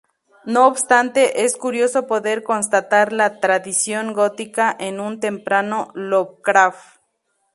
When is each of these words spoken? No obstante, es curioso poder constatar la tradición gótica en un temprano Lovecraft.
No 0.45 0.65
obstante, 0.65 1.43
es 1.45 1.55
curioso 1.57 2.07
poder 2.07 2.41
constatar 2.41 3.13
la 3.13 3.39
tradición 3.39 4.13
gótica 4.13 4.75
en 4.79 4.99
un 4.99 5.19
temprano 5.19 5.89
Lovecraft. 5.93 6.97